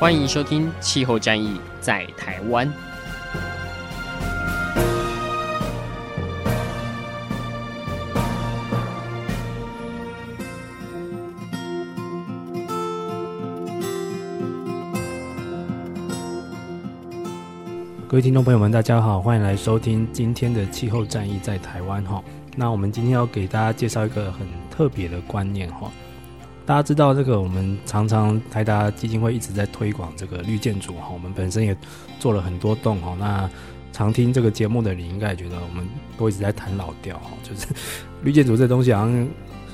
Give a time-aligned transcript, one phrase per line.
[0.00, 2.66] 欢迎收听《气候战役在台湾》。
[18.08, 22.24] 各位听众朋友们，大家好，欢迎来收听今天的《气候战役在台湾》哈。
[22.56, 25.92] 那我们今天要给大家介绍一个很特别的观念哈。
[26.70, 31.08] 大家知道这个，我们常常台达基金会一直在推广这个绿建筑哈。
[31.12, 31.76] 我们本身也
[32.20, 33.16] 做了很多栋哈。
[33.18, 33.50] 那
[33.92, 35.84] 常听这个节目的你应该也觉得我们
[36.16, 37.66] 都一直在谈老调哈，就是
[38.22, 39.28] 绿建筑这东西好像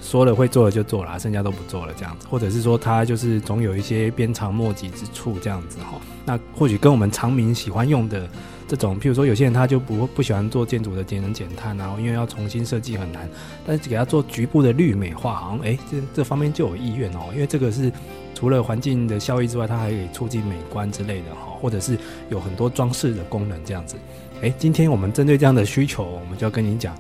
[0.09, 6.01] 说了会做了就做了，剩下都不做了这样子，或者是说他就是总有一些鞭长莫及之处这样子哈。
[6.25, 8.29] 那或许跟我们常民喜欢用的。
[8.69, 13.31] 这种，譬如说，有些人他就不不喜欢做建筑的节能减碳，然后因为要重新设计很难，
[13.65, 17.93] 但是给他做局部的绿美化，好像哎，这这方面就有意愿哦，因为这个是
[18.35, 21.97] 除了环境的效益之外，它还可以促进美观之类的哈，或者是
[22.29, 23.95] 有很多装饰的功能这样子。
[24.43, 26.93] 哎，今天我们针对这样的需求，我们就要跟你讲，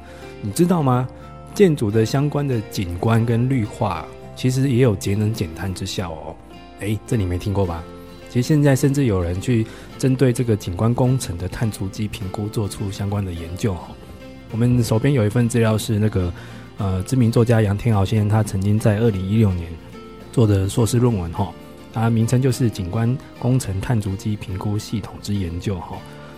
[0.42, 1.08] 你知道吗？
[1.56, 6.36] 建筑的相关的景观跟绿化，其实也有节能减碳之效哦。
[6.80, 7.82] 哎，这你没听过吧？
[8.28, 9.66] 其实现在甚至有人去
[9.98, 13.88] 针对这个景观工程的碳足迹评估做出相关的研究哈。
[14.52, 16.30] 我们手边有一份资料是那个
[16.76, 19.66] 呃知名作家杨天豪先生他曾经在二零一六年
[20.30, 21.50] 做的硕士论文哈，
[21.90, 25.96] 它名称就是《景观工程碳足迹评估系统之研究》哈。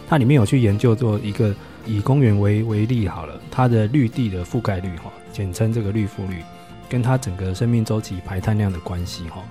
[0.08, 1.52] 它里面有去研究做一个
[1.88, 6.42] 以公园为为例好了，它的绿地的覆盖率哈，简称这个绿覆率，
[6.86, 9.42] 跟它整个生命周期排碳量的关系哈。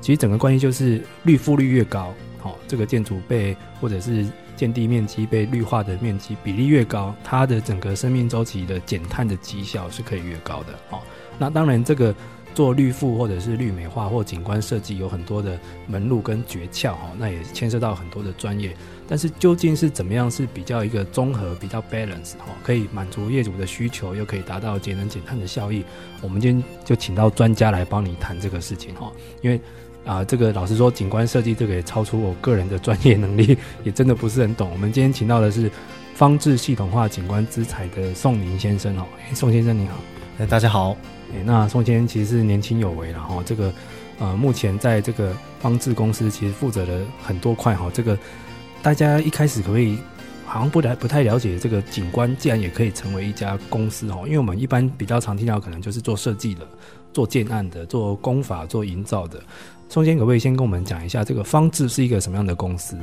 [0.00, 10.78] 其实整个关系就是绿覆率越高，好、这个建筑被或者是建地面积被绿化的面积比例越高，它的整个生命周期的减碳的绩效是可以越高的。
[10.90, 11.04] 好、
[11.38, 12.12] 那当然这个
[12.54, 18.74] 做绿富或者是绿美化或景观设计有很多的门路跟诀窍，哈、那也牵涉到很多的专业。
[19.06, 25.84] 但是究竟是怎么样是比较一个综合、比较 balance，哈、可以满足业主的需求，又可以达到节能减碳的效益？
[26.22, 29.60] 我们今天就请到专家来帮你谈这个事情，哈、因为。
[30.06, 34.70] 啊，这个老实说，景观设计这个也超出我个人的专业能力，也真的不是很懂。
[34.70, 35.70] 我们今天请到的是
[36.14, 39.96] 方志系统化景观资材的宋宁先生哦，宋先生你好，
[40.36, 40.96] 哎，大家好，
[41.32, 43.72] 哎，那宋先生其实是年轻有为，然后这个
[44.18, 48.18] 呃，目前在这个方志公司其实负责了很多块哈，这个
[48.82, 49.96] 大家一开始可不可以
[50.44, 56.66] 好像不太不太了解这个景观，既然也可以成为一家公司哦，因为我们一般比较常听到可能就是做设计的、
[57.12, 59.40] 做建案的、做工法、做营造的。
[59.88, 62.98] 中间可不可以先跟我们讲一下这个方志是一个什么样的公司？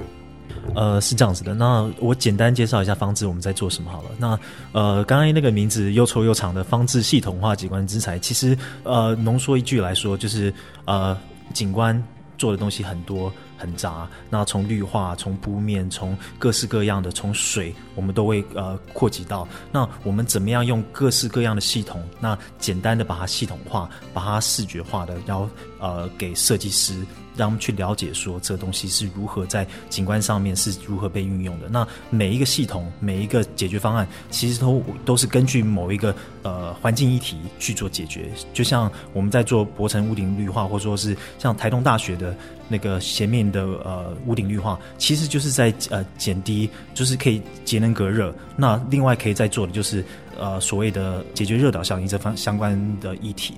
[0.75, 1.53] 呃，是这样子的。
[1.53, 4.09] 那我简单介绍一下方志我们在做什么好了。
[4.17, 4.39] 那
[4.71, 10.53] 呃，刚刚那个名字又臭又长的方志系统化景观之材，其实呃，浓缩一句来说，就是
[10.85, 11.17] 呃，
[11.53, 12.01] 景观
[12.37, 13.31] 做的东西很多。
[13.61, 19.47] 很杂，那从绿化、从铺面、从各式各样的、从水，我们都会呃扩及到。
[19.71, 25.47] 那我们怎么样用各式各样的系统，那简单的把它系统化，把它视觉化的，然后
[25.79, 27.05] 呃给设计师，
[27.41, 31.67] 让他们去了解说这个东西是如何在景观上面是如何被运用的。
[31.69, 38.29] 那每一个系统、每一个解决方案，其实都都是根据某一个呃环境议题去做解决。
[38.53, 42.35] 就像我们在做博城屋顶绿化，或者说是像台东大学的。
[42.71, 48.33] 那个斜面的呃屋顶绿化，其实就是在呃减低，就是可以节能隔热。
[48.55, 50.01] 那另外可以再做的就是
[50.41, 53.53] 呃所谓的解决热岛效应这方相关的议题。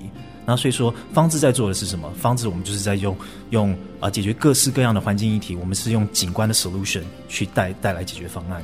[0.45, 2.11] 那所以说，方志在做的是什么？
[2.15, 3.15] 方志我们就是在用
[3.51, 8.61] 用啊、解决各式各样的环境议题，我们是用景观的 solution 去带带来解决方案。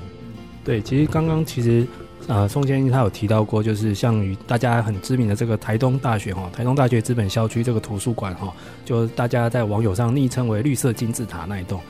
[0.63, 1.87] 对，其实刚刚其实。
[2.27, 8.53] 呃，宋先生他有提到过，就是像与大家很知名的这个台东大学哈，台东大学资本校区这个图书馆哈，
[8.85, 11.81] 就大家在网友上昵称为“绿色金字塔”那一栋，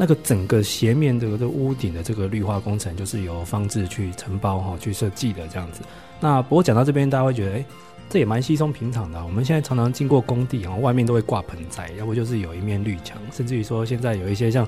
[0.00, 5.82] 那个整个斜面这个这屋顶的这个绿化工程，就是由方志去承包哈去设计的这样子。
[6.18, 7.64] 那不过讲到这边，大家会觉得，哎、
[8.08, 9.22] 这也蛮稀松平常的。
[9.22, 14.66] 我们现在常常经过工地哈，外面都会挂盆栽，要不就是有一面绿墙，甚至于说现在有一些像。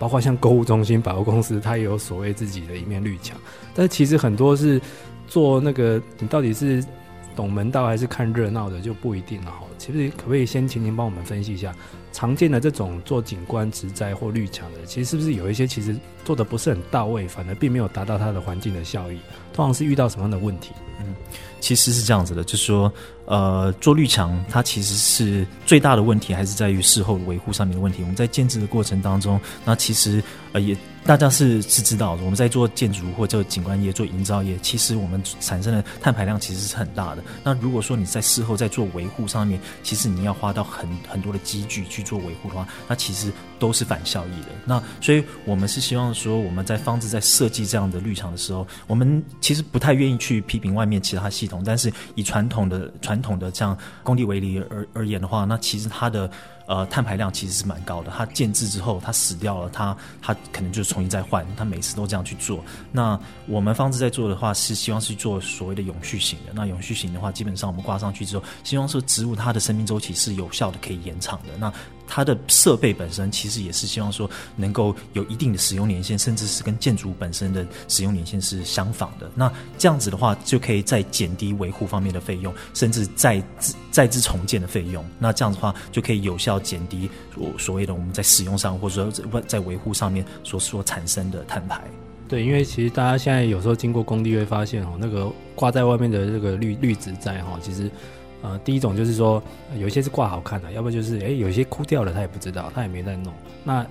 [0.00, 3.36] 包括像购物中心、百货公司，它也有所谓自己的一面绿墙。
[3.74, 4.80] 但是其实很多是
[5.26, 6.84] 做那个，你到底是
[7.34, 9.62] 懂门道还是看热闹的就不一定了哈。
[9.76, 11.74] 其实可不可以先请您帮我们分析一下，
[12.12, 19.18] 常见的这种做景观植栽或绿墙的，其实是不是有一些其实做的不是很到位，反而并没有达到它的环境的效益？
[19.58, 20.70] 通常是遇到什么样的问题？
[21.00, 21.16] 嗯，
[21.58, 22.92] 其实是这样子的，就是说，
[23.26, 28.02] 呃，做绿墙它其实是最大的问题，还是在于事后维护上面的问题。
[28.02, 30.22] 我们在建置的过程当中，那其实
[30.52, 30.76] 呃也。
[31.06, 37.24] 大家是是知道的，我们在做建筑或者景观业、做营造业，其实我们产生的碳排量其实是很大的。
[37.42, 44.48] 那如果说你在事后在做维护上面，其实你要花到很很多的机具去做维护的话，那其实都是反效益的。
[44.66, 56.30] 那所以我们是希望说，我们在方子在设计这样的绿墙的时候，我们其实不太愿意去批评外面其他系统，但是以传统的传统的这样工地为例而而言的话，那其实它的。
[56.68, 58.12] 呃，碳排量其实是蛮高的。
[58.14, 61.42] 它建制之后，它死掉了，它它可能就重新再换。
[61.56, 62.62] 它每次都这样去做。
[62.92, 66.52] 那我们方子在做的话，是希望是做所谓的永续型的。
[66.54, 71.56] 那永续型的话，基本上我们挂上去之后，希望说植物它的生命周期是有效的，可以延长的。
[71.58, 71.72] 那
[72.08, 79.30] 它的设备本身其实也是希望说能够有一定的使用年限，甚至是跟建筑本身的使用年限是相仿的。
[79.34, 83.42] 那这样子的话，就可以再减低维护方面的费用，甚至再
[83.90, 85.04] 再之重建的费用。
[85.18, 91.82] 那这样的话，就可以有效减低所所谓的我们在使用上或者说在维护上面所所产生的碳排。
[92.26, 97.90] 对，因为其实大家现在有时候经过工地会发现哦，那个挂在外面的这个绿绿植栽哈，其实。
[98.40, 99.42] 呃，第一种就是说，
[99.78, 103.32] 有一些是挂好看的，要不就是哎，有一些枯掉了，他也不知道，他也没在弄。
[103.64, 103.84] 那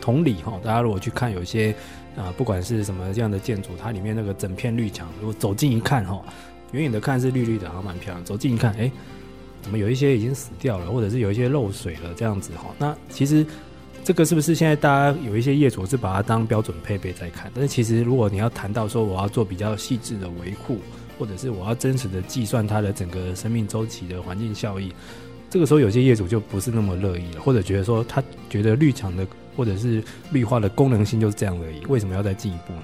[0.00, 1.74] 同理哈，大家如果去看有一些
[2.16, 6.20] 啊、不管是什么这样的建筑，它里面那个整片绿墙，如果走近一看哈，
[6.72, 8.22] 远远的看是绿绿的，还蛮漂亮。
[8.24, 8.90] 走近一看，哎，
[9.62, 12.66] 怎么有一些已经死掉了，或者是有一些漏水了这样子哈？
[12.78, 13.46] 那其实
[14.04, 17.50] 这个是不是现在大家有一些业主是把它当标准配备在看？
[17.54, 20.78] 但是其实如果你要谈到说我要做比较细致的维护。
[21.18, 24.92] 或者是我要真实的计算它的整个生命周期的环境效益，
[25.50, 29.26] 这个时候有些业主就不是那么乐意了，或者觉得说他觉得绿墙的
[29.56, 32.82] 或者是绿化的功能性就是这样而已，为什么要再进一步呢？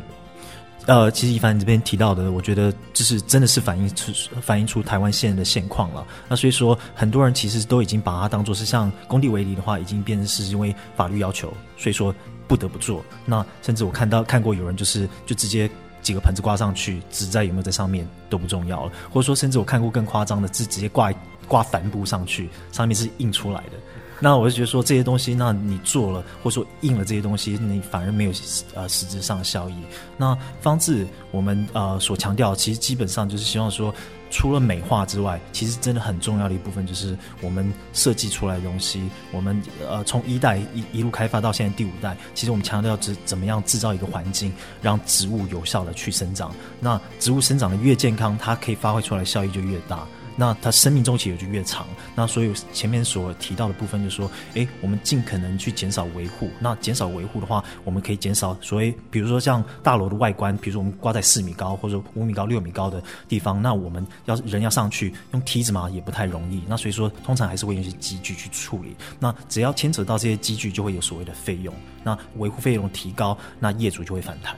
[0.87, 6.07] 呃，其实一凡这边提到的，我觉得就是真的是反映出反映出台湾现在的现况了。
[6.29, 12.15] 那所以说，很多人其实都已经把它当做是像工地为例的话，已经变成是因为法律要求，所以说
[12.47, 13.05] 不得不做。
[13.27, 15.71] 那甚至我看到看过有人就是就直接。
[16.09, 18.93] 几个盆子挂上去，纸在有没有在上面都不重要了。
[19.13, 21.13] 或者说，甚至我看过更夸张的，是直接挂
[21.47, 23.73] 挂帆布上去，上面是印出来的。
[24.19, 28.33] 那我就觉得说这些东西，那你做了，或者说印了这些东西，你反而没有
[28.73, 29.75] 呃实质上的效益。
[30.17, 33.95] 那方志我们呃所强调，其实基本上就是希望说。
[34.31, 39.09] 除了美化之外，其实真的很重要的一部分就是我们设计出来的东西。
[39.33, 44.53] 我们呃从一代一一路开发到现在第五代，其实我们强调怎怎么样制造一个环境，
[44.83, 46.55] 让植物有效的去生长。
[46.81, 50.07] 那植物生长的越健康，它可以发挥出来效益就越大。
[50.39, 51.85] 那它生命周期也就越长。
[52.15, 56.49] 那所以前面所提到的部分，就是说，诶，我们尽可能去减少维护。
[56.61, 66.63] 那减少维护的话，我们可以减少所谓，比如说像大楼的外观，比如说我们挂在四米高或者五米高、六米高的地方，那我们要人要上去用梯子嘛，也不太容易。
[66.69, 68.95] 那所以说，通常还是会用一些机具去处理。
[69.19, 71.75] 那只要牵扯到这些机具，就会有所谓的费用。
[72.05, 74.57] 那维护费用提高，那业主就会反弹。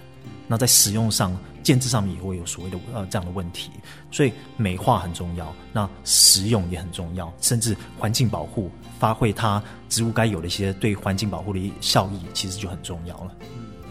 [0.50, 1.32] 那在使用上、
[1.62, 3.70] 建制上面也会有所谓的呃这样的问题，
[4.10, 8.68] 所以美化很重要，那实用也很重要，甚至环境保护
[8.98, 13.30] 发挥它植物该有的一些对环境保护的效益，其实就很重要了。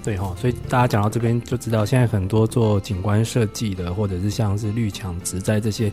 [0.04, 5.90] 对哈，所以大家讲到这边就知道，现在很多做景观设计的，或者是像是绿墙、植栽这些，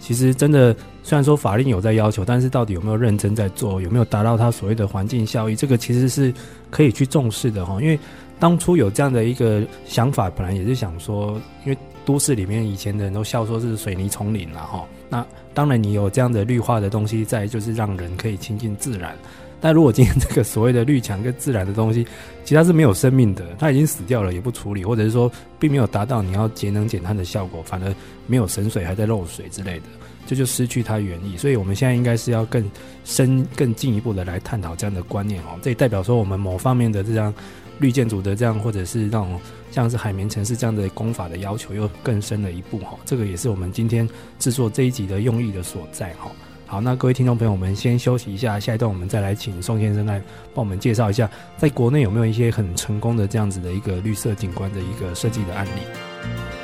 [0.00, 6.34] 其实真的虽然说法令有在要求，但是到底有没有认真在做，有没有达到它所谓的环境效益，这个其实是
[6.70, 7.96] 可以去重视的哈，因为。
[8.38, 14.86] 当初有这样的一个想法，本来也是想说，因为都市里面以前的人都笑说是水泥丛林了哈。
[15.10, 19.16] 那当然你有这样的绿化的东西在，就是让人可以亲近自然。
[19.60, 22.04] 但如果今天这个所谓的绿墙跟自然的东西，
[22.44, 25.28] 其实它是没有生命的，它已经死掉了也不处理，或者是说
[25.58, 27.92] 并没有达到你要节能减碳的效果，反而
[28.28, 29.86] 没有省水还在漏水之类的，
[30.26, 31.36] 这就失去它原意。
[31.36, 32.70] 所以我们现在应该是要更
[33.04, 35.58] 深、更进一步的来探讨这样的观念哦。
[35.60, 37.34] 这也代表说我们某方面的这样。
[37.78, 44.08] 绿建筑的这样，或者是那种像是海绵城市这样的工法的要求又更深了一步哈，这个也是我们今天
[44.38, 46.30] 制作这一集的用意的所在哈。
[46.66, 50.20] 好，那各位听众朋友，我们先休息一下，下一段我们再来请宋先生来
[50.54, 56.57] 帮我们介绍一下，在国内有没有一些很成功的这样子的一个绿色景观的一个设计的案例。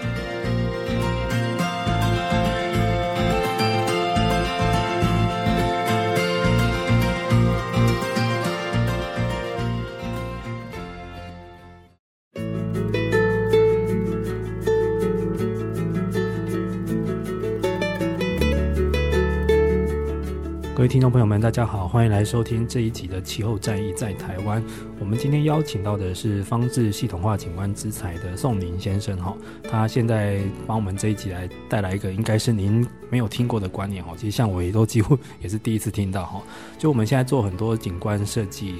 [20.84, 24.62] 位听众朋友们，大家好，欢迎来收听这一集的气候战役在台湾。
[25.00, 36.42] 我们今天邀请到的是方志系统化景观之才的宋林先生哈，他现在帮我们这一集来带来一个应该是您没有听过的观念哈，其实像我也都几乎也是第一次听到哈。
[36.76, 38.74] 就我们现在做很多景观设计，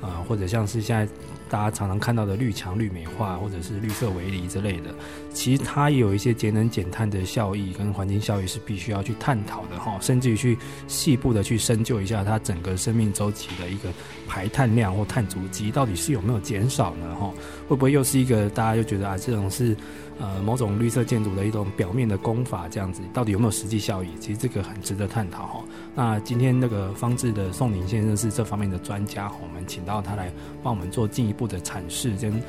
[0.00, 1.08] 呃，或者像是现在。
[1.48, 4.94] 大家常常看到的绿墙、绿美化，或者是绿色围篱之类的，
[5.32, 10.58] 其实它也有一些节能减碳的效益跟环境效益是必须要去探讨的哈，甚至于去
[10.88, 13.90] 细部的去深究一下它整个生命周期的一个
[14.26, 17.14] 排碳量或碳足迹到底是有没有减少呢？
[17.14, 17.32] 哈，
[17.68, 19.76] 会不会又是一个大家又觉得啊，这种是。
[20.20, 24.08] 呃，某种绿色建筑的一种表面的功法，这样子到底有没有实际效益？
[24.20, 25.64] 其实这个很值得探讨哈。
[25.94, 32.40] 那今天那个方志的宋宁先生是这方面的专家，我们请到他来帮我们做进一步的阐释跟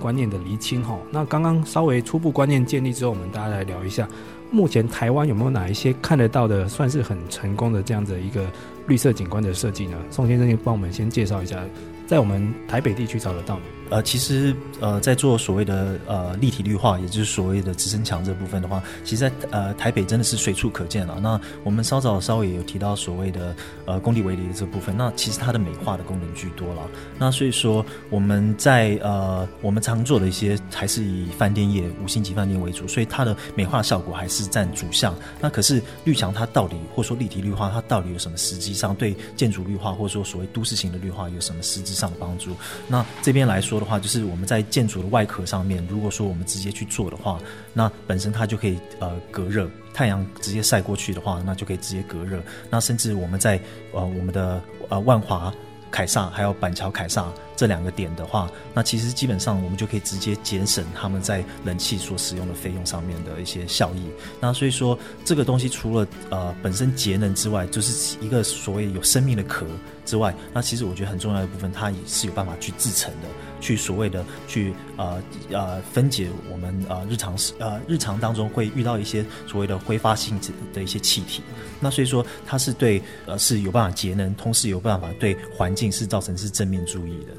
[0.00, 0.98] 观念的厘清哈。
[1.10, 4.08] 那刚刚稍微初步观念建立之后，我们大家来聊一下，
[4.50, 8.46] 目前台湾有没有哪一些看得到的，算是很成功的这样子一个
[8.86, 9.98] 绿色景观的设计呢？
[10.10, 11.62] 宋先生，就帮我们先介绍一下，
[12.06, 13.62] 在我们台北地区找得到吗？
[13.90, 21.18] 呃，其实呃，在做所谓的呃立体绿化，也就是所谓的直升墙这部分的话，其实在呃台北真的是随处可见了。
[21.20, 23.54] 那我们稍早稍微也有提到所谓的
[23.86, 26.82] 呃工地围篱的这部分，那其实它的美化的功能居多了。
[27.18, 35.12] 那所以说我们在呃我们常做的一些还是以饭店业五星级饭店为主，所以它的美化效果还是占主项。
[35.40, 42.52] 那可是绿墙它到底或者说立体绿化它到底有什么实际上对建筑绿化或者说所谓都市型的绿化有什么实质上的帮助？
[42.86, 43.79] 那这边来说。
[43.80, 47.40] 的话，就是我们在建筑的外壳上面，如果说我们直接去做的话，
[47.72, 52.40] 那本身它就可以呃隔热，太阳直接晒过去的话，那就可以直接隔热。
[52.70, 53.60] 那甚至我们在
[53.92, 55.52] 呃我们的呃万华
[55.90, 64.08] 凯撒还有板桥凯撒这两个点的话，那其实基本上我们就可以直接节省他们在冷气所使用的费用上面的一些效益。
[64.40, 69.66] 那所以说这个东西除了呃本身节能之外，就是一个所谓有生命的壳
[70.06, 73.28] 之外，那其实我觉得很重要的部分，它也是有办法去制成的。
[73.60, 81.42] 去所谓的去呃呃分解我们呃日常呃日常当中会遇到一些所谓的挥发性质的一些气体，
[81.78, 87.34] 那所以说它是对呃是有办法节能，同时有办法对环境是造成是正面注意的。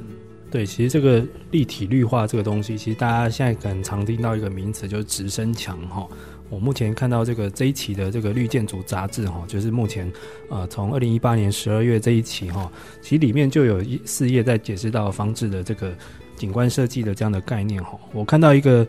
[0.51, 6.05] 对，其实这个立体绿化这个东西，其实大家现在可能常听到一个名词，就是直升墙哈。
[6.51, 10.11] 我目前看到这个这一期的这个绿建筑杂志哈，就是目前
[10.49, 15.91] 呃从二零一八年十二月这一期哈，其实里面就有一四页在解释到方智的这个
[16.35, 17.97] 景观设计的这样的概念哈。
[18.13, 18.85] 我看到一个。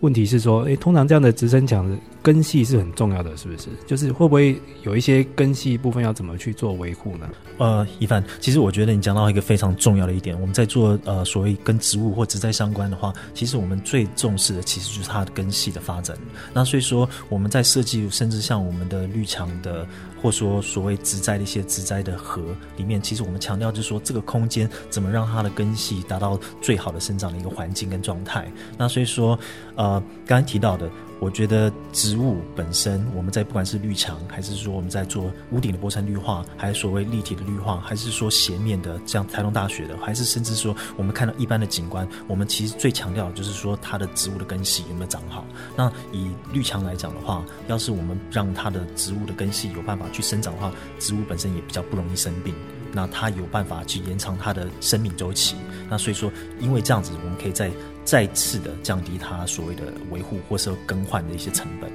[0.00, 3.68] 问题是说，诶，通常这样的直升墙的根系是很重要的，是不是？
[3.86, 7.28] 就是会不会有一些根系部分要怎么去做维护呢？
[7.58, 16.16] 呃，一凡，其实我觉得你讲到一个非常重要的一点，我们在做呃所谓跟植物或植栽相关的话，其实我们最重视的其实就是它的根系的发展。
[16.54, 19.86] 那所以说我们在设计，甚至像我们的绿墙的。
[20.20, 22.42] 或说所谓植栽的一些植栽的核
[22.76, 28.50] 里面，其实我们强调就是说，这个空间怎么让它的根系达到最好的生长的一个环境跟状态。
[28.76, 29.38] 那所以说，
[29.76, 30.90] 呃，刚才提到的。
[31.20, 45.44] 我觉得植物本身，我们在不管是绿墙，还是说我们在做屋顶的玻璃绿化，还是所谓立体的绿化，还是说斜面的，像台东大学的，还是甚至说我们看到一般的景观，我们其实最强调的就是说它的植物的根系有没有长好。
[45.76, 52.54] 那以绿墙来讲的话，要是我们让它的植物的根系有办法去生长的话，植物本身也比较不容易生病。
[52.92, 55.56] 那它有办法去延长它的生命周期。
[55.88, 56.30] 那所以说，
[56.60, 57.70] 因为这样子，我们可以再
[58.04, 61.90] 再次的降低它所谓的维护或是更换的一些成本。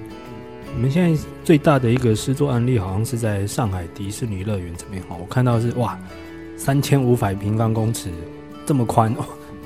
[0.73, 5.97] 我们现在最大的一个施作案例，好像是在上海迪士尼乐园这边哈，我看到是哇，
[6.57, 8.09] 三千五百平方公尺
[8.65, 9.23] 这么宽哦，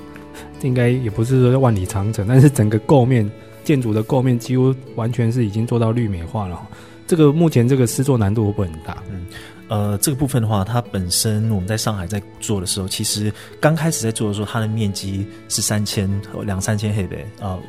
[0.61, 3.27] 这应该也不是说万里长城，但是整个构面
[3.63, 6.61] 建筑的构面几乎完全是已经做到绿美化了。
[7.07, 9.01] 这个目前这个施作难度会不会很大？
[9.09, 9.25] 嗯。
[9.69, 16.09] 呃，这个部分的话，它本身我们在上海在做的时候，其实刚开始在做的时候，它的面积是三千
[16.43, 17.55] 两三千黑北啊。
[17.55, 17.59] 呃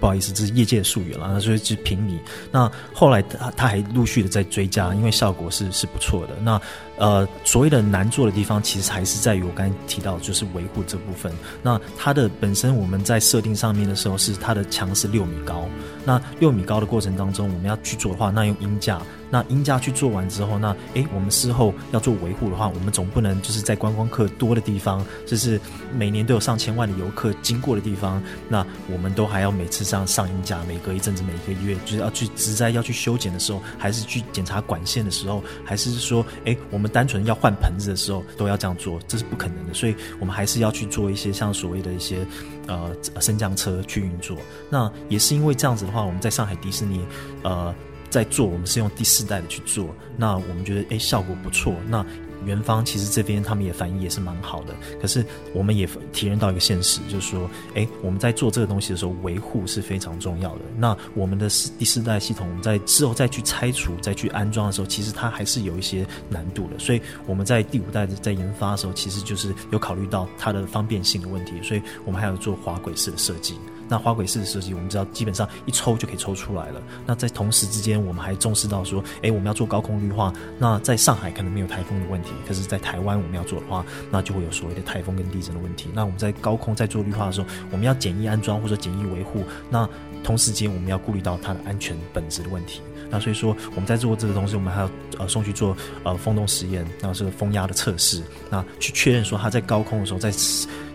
[0.00, 1.28] 不好意思，这是业界的术语了。
[1.30, 2.18] 那所以是平米。
[2.50, 6.34] 那后来他他还陆续的在追加，因为效果是是不错的。
[6.42, 6.58] 那
[6.96, 11.30] 呃，所谓的难做的地方，其实还是在于我刚才提到，就是维护这部分。
[11.62, 15.68] 那它的本身我们在设定上面的时候，是它的墙是六米高。
[16.02, 19.02] 那六米高的过程当中，我们要去做的话，那用鹰架。
[19.30, 25.60] 那鹰架去做完之后，那诶，我们事后要做维护的话，我们总不能就是在观光客多的地方，就是
[25.94, 39.72] 每年都有上千万的游客经过的地方，那我们都还要每次上上鹰架，每隔一阵子，每一个月就是要去植栽，要去修剪的时候，还是去检查管线的时候，还是说，诶，我们单纯要换盆子的时候，都要这样做，这是不可能的。
[39.72, 42.26] 所以我们还是要去做一些像所谓的一些
[42.66, 44.36] 呃升降车去运作。
[44.68, 47.04] 那也是因为这样子的话，我们在上海迪士尼，
[47.42, 47.72] 呃。
[48.10, 52.04] 在做，我们是用第四代的去做，那我们觉得诶效果不错，那。
[52.46, 60.62] 元方其实这边他们也反应也是蛮好的，可是我们也体验到一个现实，就是说，哎，我们在做这个东西的时候，维护是非常重要的。
[60.74, 66.78] 那我们的第四代系统，我们在之后再去拆除、再去安装的时候，其实它还是有一些难度的。
[66.78, 73.58] 所以我们在第五代在研发的时候，其实就是有考虑到它的方便性的问题，所以我们还有做滑轨式的设计。
[73.90, 76.80] 那花轨式的设计，我们知道基本上一抽就可以抽出来了。
[77.04, 80.32] 那在同时之间，我们还重视到说，哎，我们要做高空绿化。
[80.58, 85.88] 那在上海可能没有台风的问题，可是，在台湾我们要做的话，那就会有所谓的台风跟地震的问题。
[85.92, 89.42] 那我们在高空在做绿化的时候，我们要简易安装或者简易维护。
[89.68, 89.88] 那
[90.22, 92.80] 同时间我们要顾虑到它的安全本质的问题。
[93.10, 100.30] 那所以说，我们在做这个东西，我们还要呃送去做呃风洞实验，然后是风压的测试，那去确认说它在高空的时候在。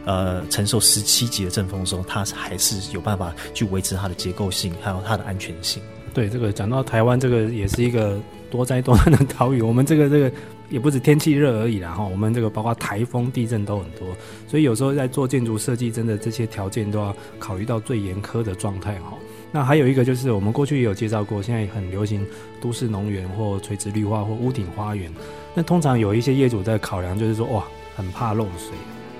[0.06, 5.82] 呃，承受十七级的阵风的时候，它还是有办法去维持它的结构性，还有它的安全性。
[6.14, 8.18] 对，这个讲到台湾，这个也是一个
[8.50, 9.62] 多灾多难的岛屿。
[9.62, 10.32] 我们这个这个
[10.70, 14.08] 也不止天气热而已啦，哈，我们这个包括台风、地震都很多，
[14.48, 19.14] 所以有时候在做建筑设计，真的这些条件都要考虑到最严苛的状态，哈。
[19.52, 22.26] 那还有一个就是，我们过去也有介绍过，现在很流行
[22.62, 25.12] 都市农园或垂直绿化或屋顶花园。
[25.54, 28.72] 那通常有一些业主在考量，就是说，哇，很怕漏水。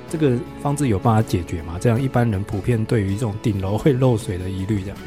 [0.10, 1.78] 这个方子有办法解决吗？
[1.80, 4.98] 这样一般人普遍对于这种顶楼会漏水的疑虑，这样，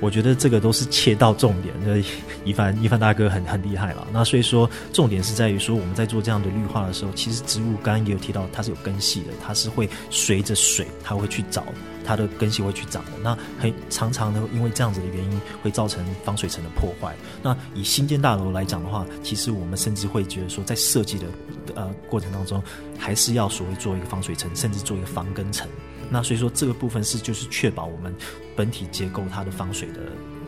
[0.00, 1.74] 我觉得这个都是切到重点。
[1.84, 1.96] 那
[2.44, 4.06] 一凡一凡大哥很很厉害了。
[4.12, 11.64] 那所以说，重点是在于说，我们在做这样的绿化的时候，其实植物刚刚也有提到，它是有根系的，它是会随着水，它会去找
[12.08, 13.10] 它的根系会去长的。
[13.22, 17.14] 那很常常呢，因为这样子的原因，会造成防水层的破坏。
[17.42, 21.26] 那以新建大楼来讲的话，其实我们甚至会觉得说，在设计的
[21.74, 22.62] 呃过程当中，
[22.98, 25.68] 还是要所谓做一个防水层，甚至做一个防根层。
[26.10, 28.14] 那所以说这个部分是就是确保我们
[28.56, 30.00] 本体结构它的防水的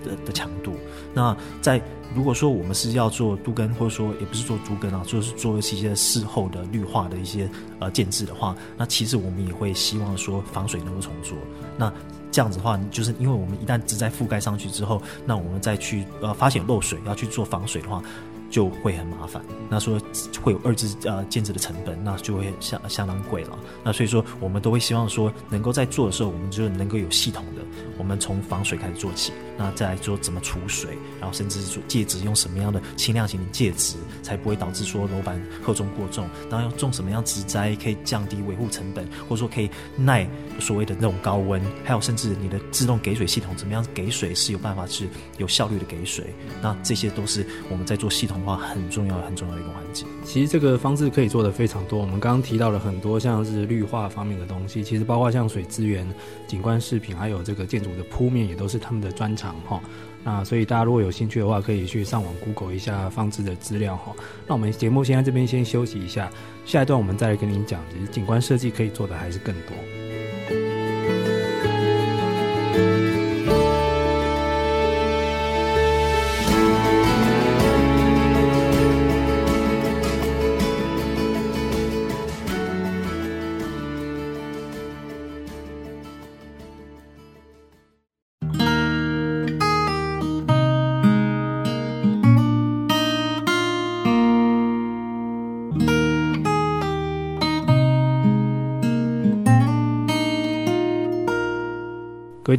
[0.04, 0.74] 的的强度。
[1.14, 1.80] 那在
[2.14, 11.36] 如果说我们是要做杜根，或者说也不是做竹根啊，就是做一些事后的绿化的一些呃建制的话，那其实我们也会希望说防水能够重做。
[11.76, 11.92] 那
[12.32, 18.02] 这样子的话，就是因为我们一旦植栽覆盖上去之后，那我们再去呃发现漏水要去做防水的话。
[18.50, 19.98] 就会很麻烦，那说
[20.42, 23.56] 会有二次呃建置的成本，那就会相相当贵了。
[23.84, 27.62] 那所以说，我们都会希望说，能够在做的时候，我们就能够有系统的，
[27.96, 45.08] 我们从防水开始做起，那再来说怎么储水，然后甚至是说介质用什么样的轻量型的介质，才不会导致说楼板荷重过重，然后要种什么样植栽可以降低维护成本，或者说可以耐所谓的那种高温，还有甚至你的自动给水系统怎么样给水是有办法是
[45.38, 48.39] 有效率的给水，那这些都是我们在做系统。
[48.42, 50.04] 话很重要，很重要的一个环节。
[50.24, 51.98] 其实这个方式可以做的非常多。
[51.98, 56.06] 我们刚刚提到了很多像是绿化方面的东西，其实包括像水资源、
[56.46, 59.80] 景观饰品，还有这个建筑的铺面，也都是他们的专长哈。
[60.22, 64.12] 那所以大家如果有兴趣的话，可以去上网 Google 一下方志的资料哈。
[64.46, 66.30] 那我们节目现在这边先休息一下，
[66.66, 70.09] 下一段我们再来跟您讲，其实景观设计可以做的还是更多。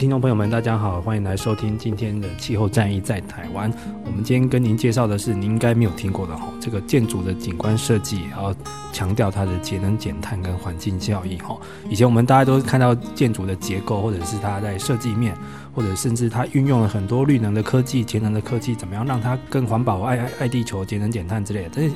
[0.01, 3.71] 听众朋友们，大家好，欢迎来收听今天的气候战役在台湾。
[4.03, 8.51] 我们今天跟您介绍的是您应该没有听过的哈，这个建筑的景观设计，然后
[8.91, 11.55] 强调它的节能减碳跟环境效益哈。
[11.87, 15.37] 以前我们大家都看到建筑的结构，或者是它在设计面，
[15.71, 21.69] 或者甚至它运用了很多绿能的科技、节能的科技，怎么样让它更环保、爱爱爱地球、节能减碳之类的。
[21.75, 21.91] 但是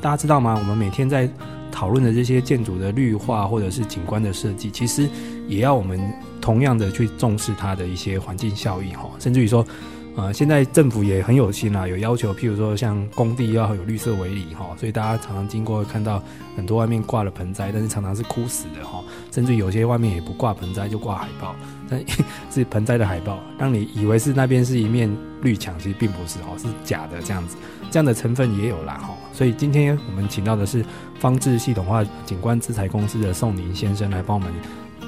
[0.00, 0.54] 大家知道吗？
[0.56, 1.28] 我们每天在
[1.70, 5.08] 讨论的这些建筑的绿化或者是景观的设计，其实
[5.46, 6.00] 也要我们。
[6.40, 9.66] 同样的去重视它的一些环境效益哈，甚至于说，
[10.18, 16.20] 呃，现在政府也很有心啦，有要求，譬如说像工地要有绿色围篱哈，所以大家常常经过看到
[16.56, 19.00] 很多外面挂了盆栽，但是常常是枯死的哈，
[19.30, 21.54] 甚至有些外面也不挂盆栽就挂海报，
[21.88, 22.04] 但
[22.50, 25.08] 是盆栽的海报，让你以为是那边是一面
[25.40, 27.56] 绿墙，其实并不是哈，是假的这样子，
[27.88, 30.84] 这样的成分也有啦哈，所以今天我们请到的是
[31.20, 34.52] 方志系统化景观资材公司的宋宁先生来帮我们。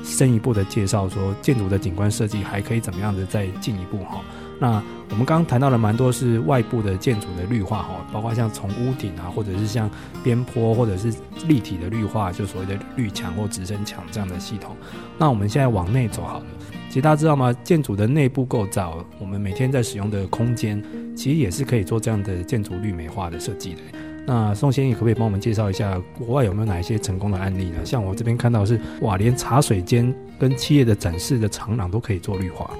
[0.02, 4.22] 深一步的介绍说，建筑的景观设计还可以怎么样的再进一步哈？
[4.60, 9.90] 那我们刚刚谈到了蛮多是外部的建筑的绿化哈，包括像从屋顶啊，或者是像
[10.22, 11.12] 边坡或者是
[11.48, 14.76] 立体的绿化，就所谓的绿墙或直升墙这样的系统。
[15.18, 16.44] 那我们现在往内走好了，
[16.88, 17.52] 其实大家知道吗？
[17.64, 20.80] 建筑的内部构造，我们每天在使用的空间，
[21.16, 23.80] 其实也是可以做这样的建筑绿美化的设计的。
[24.26, 27.78] 那宋先生可不可以帮我们介绍一下国外有没有哪一些成功的案例呢？
[27.82, 32.70] 像我这边看到是，哇，连茶水间跟企业的展示的长廊都可以做绿化。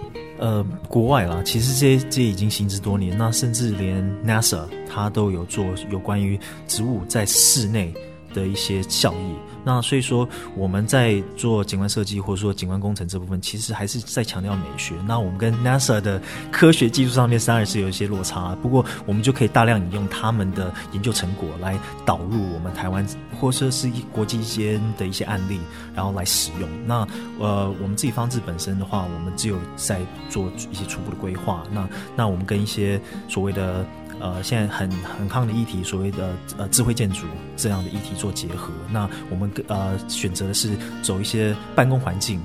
[0.41, 7.93] 呃，国外啦，其实这些这些已经行之多年，那甚至连 NASA 它都有做有关于植物在室内
[8.33, 9.35] 的一些效益。
[9.65, 14.95] 那所以说，我们在做景观设计或者说景观工程这部分，其实还是在强调美学。
[15.07, 16.21] 那我们跟 NASA 的
[16.51, 23.07] 科学技术上面当然是有一些落差，不过我们就可以大量引用他们的研究成果来导入我们台湾
[23.41, 25.61] 或者是一国际间的一些案例，
[25.95, 26.69] 然后来使用。
[26.87, 27.07] 那
[27.39, 31.63] 呃，我们自己方志本身的话，我们只有在做一些初步的规划。
[31.73, 33.85] 那那我们跟一些所谓的。
[34.21, 40.71] 呃，现在很很夯的议题，所谓的呃智慧建筑这样的议题做结合，那我们呃选择的是
[41.03, 42.41] 走一些办公环境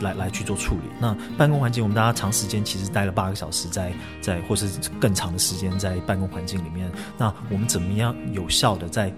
[0.00, 0.82] 来来去做处理。
[1.00, 4.68] 那办公环境，我们大家长时间其实待了八个小时在在，或是
[5.00, 9.12] 更长的时间在办公环境里面，那我们怎么样有效的在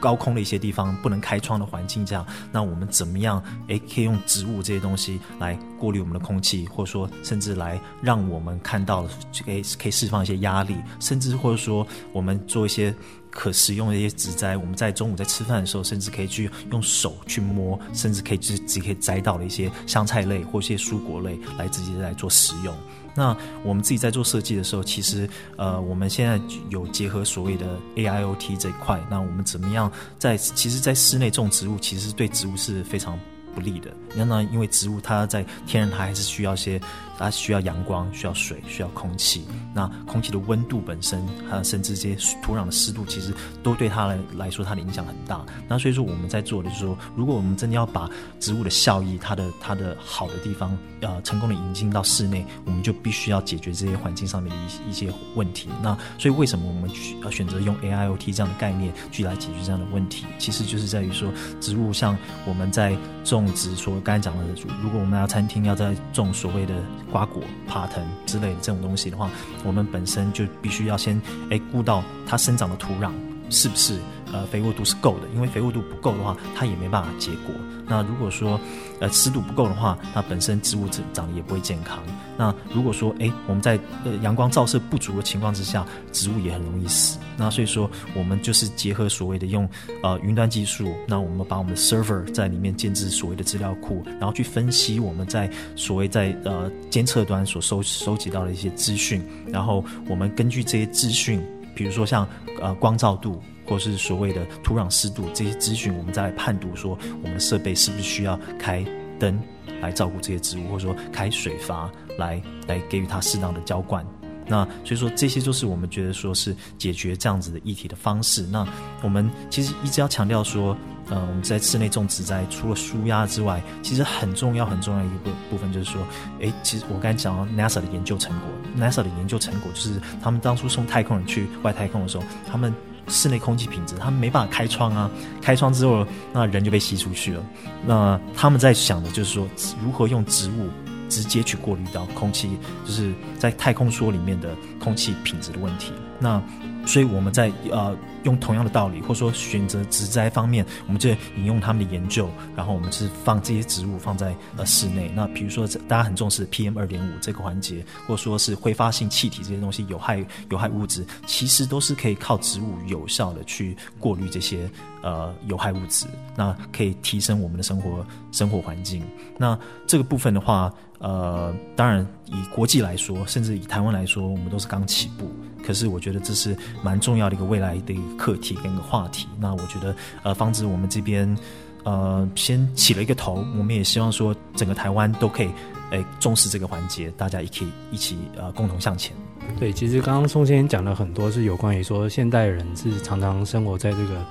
[0.00, 3.42] 高空的一些地方不能开窗的环境这样，那我们怎么样？
[3.68, 9.06] 诶，可以用植物这些东西来过滤我们的空气，或者说甚至来让我们看到，
[9.44, 12.94] 可以可以释放一些压力，甚至或者说我们做一些
[13.30, 22.74] 可食用的一些植栽，我们在中午在吃饭的时候，甚至可以去用手去摸，甚至可以直直接可以摘到的一些香菜类或一些蔬果类来直接来做食用。
[23.14, 29.00] 那我们自己在做设计的时候，其实呃，我们现在有结合所谓的 AIoT 这一块。
[29.10, 33.18] 那我们怎么样在其实，在室内种植物，其实对植物是非常
[33.54, 33.90] 不利的。
[34.14, 34.42] 那那？
[34.44, 36.80] 因为植物它在天然它还是需要一些。
[37.22, 39.44] 它需要阳光，需要水，需要空气。
[39.74, 43.30] 那空气的温度本身，还有甚至这些土壤的湿度，其实
[43.62, 45.44] 都对它来来说，它的影响很大。
[45.68, 55.68] 那所以说，我们在做的就是说，如果我们真的要把植物的效益，它的它的好的地方，呃，成功的引进到室内，我们就必须要解决这些环境上面的一一些问题。
[55.82, 60.24] 那所以，为什么我们去呃选择用 AIoT 这样的概念去来解决这样的问题？
[60.38, 64.44] 其实就是在于说，植物像我们在种植说，刚才讲的，
[64.82, 66.74] 如果我们要餐厅要在种所谓的。
[67.10, 69.28] 瓜果、爬藤之类的这种东西的话，
[69.64, 73.10] 我们本身就必须要先诶顾到它生长的土壤
[73.50, 73.98] 是不是
[74.32, 77.54] 呃肥沃度是够的，因为肥沃度不够的话，它也没办法结果。
[77.86, 78.60] 那如果说
[79.00, 81.98] 呃湿度不够的话，那本身植物长长得也不会健康。
[82.36, 87.18] 那如果说诶我们在呃阳光照射不足的情况之下，植物也很容易死。
[87.36, 89.68] 那所以说我们就是结合所谓的用
[90.02, 101.42] 呃云端技术，那我们把我们的 server 在里面建置所谓的资料库，然后去分析我们在所谓在呃监测端所收收集到的一些资讯，然后我们根据这些资讯，
[101.74, 102.28] 比如说像
[102.62, 103.42] 呃光照度。
[103.70, 108.84] 或是所谓的土壤湿度这些资讯，我们再来判读说我们的设备是不是需要开
[109.16, 109.40] 灯
[109.80, 114.04] 来照顾这些植物，或者说开水阀来来给予它适当的浇灌。
[114.48, 118.42] 那所以说这些就是我们觉得说是解决这样子的议题的方式。
[118.42, 118.66] 那
[119.00, 120.76] 我们其实一直要强调说，
[121.08, 126.02] 呃，我们在室内种植栽除了舒压之外，其实很重要很重要一个部分就是说，
[126.40, 132.74] 诶，其实我刚才讲到 NASA 的研究成果，NASA 的研究成果就是他们当初送太空人去外太空的时候，他们。
[133.10, 135.10] 室内空气品质，他们没办法开窗啊，
[135.42, 137.42] 开窗之后，那人就被吸出去了。
[137.84, 139.46] 那他们在想的就是说，
[139.84, 140.68] 如何用植物
[141.08, 145.92] 直接去过滤到空气，就是在太空梭里面的空气品质的问题。
[146.20, 146.40] 那
[146.86, 155.10] 所以我们在呃用同样的道理，或者说选择植栽方面，我们就引用他们的研究，然后我们是放这些植物放在呃室内。
[155.14, 164.70] 那比如说大家很重视 PM 二点五这个环节，或者说是挥发性气体这些东西有害有害物质，其实都是可以靠植物有效的去过滤这些
[165.02, 166.06] 呃有害物质，
[166.36, 169.02] 那可以提升我们的生活生活环境。
[169.38, 170.72] 那这个部分的话。
[171.02, 175.30] 呃，当然，以国际来说，甚至以台湾来说，我们都是刚起步。
[175.70, 179.28] 可是，我觉得这是蛮重要的一个未来的一个课题跟一个话题。
[179.38, 181.38] 那我觉得，呃，方志我们这边，
[181.84, 185.50] 呃，先起了一个头，我们也希望说，整个台湾都可以，
[185.92, 189.14] 诶，重视这个环节，大家也可以一起呃共同向前。
[189.60, 194.26] 对，其实刚刚宋先生讲了很多，是有关于说，现代人是常常生活在这个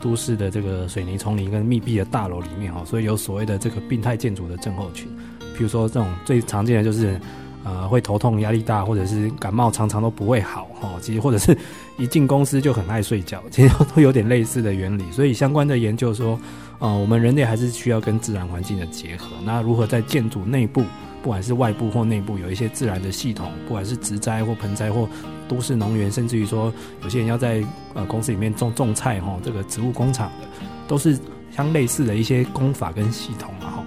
[0.00, 5.08] 都市的这个水泥丛林跟密闭的大楼里面哈，所以有所谓的这个病态建筑的症候群。
[5.56, 7.20] 比如说这种最常见的就是，
[7.64, 10.90] 呃，会头痛、压力大，或者是感冒常常都不会好哈。
[11.00, 11.56] 其实或者是
[11.96, 15.10] 一进公司就很爱睡觉，其实都有点类似的原理。
[15.10, 16.38] 所以相关的研究说，
[16.78, 19.28] 呃，我们人类还是需要跟自然环境的结合。
[19.44, 20.84] 那如何在建筑内部，
[21.22, 25.08] 不管是外部或内部，有一些自然的系统，不管是植栽或盆栽或
[25.48, 26.70] 都市农园，甚至于说
[27.02, 30.46] 有些人要在呃公司里面种种菜哈，这个植物工厂的，
[30.86, 31.18] 都是
[31.50, 33.84] 相类似的一些工法跟系统嘛哈。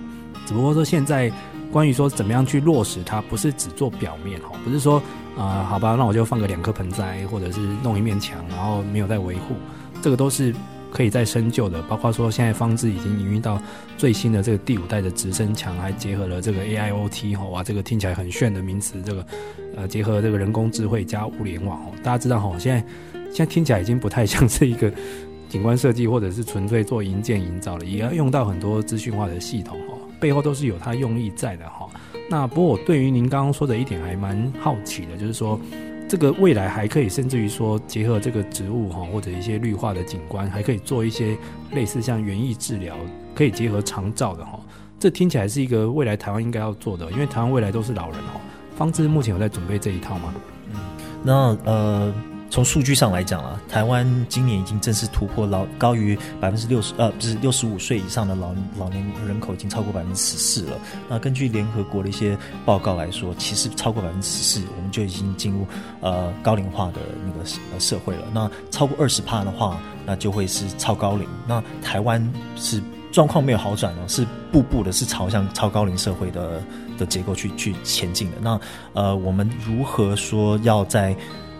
[0.47, 1.31] 只不过说现在。
[1.71, 4.97] 关于说怎么样去落实它，不是只做表面哈，不是说
[5.37, 9.55] 啊、呃，好吧，那我就放个两颗盆栽，或者是弄一面墙，然后没有在维护，
[10.01, 10.53] 这个都是
[10.91, 11.81] 可以再深究的。
[11.83, 13.61] 包括说现在方志已经营运到
[13.97, 19.25] 最新的这个第五代的直升墙，还结合了这个 AIoT 哈，哇，这个听起来很炫的名词，这个
[19.75, 22.79] 呃结合这个人工智慧加物联网哦，大家知道哈，现在
[23.25, 24.91] 现在听起来已经不太像是一个
[25.49, 29.96] 景观设计或者是纯粹做营建营造了，也要用到很多资讯化的系统哈。
[30.19, 31.87] 背后都是有它用意在的哈。
[32.29, 35.59] 那不过我对于您刚刚说的一点还蛮好奇的，就是说
[36.07, 41.37] 这个未来还可以甚至于说结合这个植物哈，或者一些绿化的景观，还可以做一些
[41.73, 42.95] 类似像园艺治疗，
[43.33, 44.59] 可以结合长照的哈。
[44.99, 48.41] 这听起来是一个未来台湾应该要做的，因为台湾未来都是老人哈。
[48.75, 50.33] 方志目前有在准备这一套吗？
[50.73, 50.79] 嗯，
[51.23, 52.13] 那呃。
[52.49, 60.79] 从数据上来讲啊，台湾今年已经正式突破老高于百分之六十，呃，不是六十五岁以上的老老年人口已经超过百分之十四了。
[61.09, 65.67] 那根据联合国的一些报告来说，其实超过百分之十四，我们就已经进入
[66.01, 68.23] 呃高龄化的那个呃社会了。
[68.33, 71.27] 那超过二十趴的话，那就会是超高龄。
[71.45, 72.81] 那台湾是
[73.11, 76.63] 状况没有好转哦，是步步的是朝向超高龄社会的
[76.97, 78.37] 的结构去去前进的。
[78.41, 78.59] 那
[78.93, 81.15] 呃，我们如何说要在